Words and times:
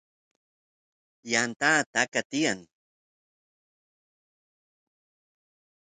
yanta 1.31 1.71
taka 1.93 2.21
tiyan 2.29 2.59